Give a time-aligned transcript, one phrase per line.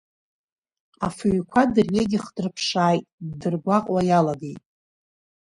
[1.07, 4.61] Афыҩқәа дырҩегьых дрыԥшааит, ддыргәаҟуа иалагеит.